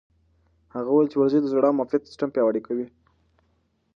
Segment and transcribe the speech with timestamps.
[0.73, 2.85] هغې وویل ورزش د زړه او معافیت سیستم پیاوړتیا کوي.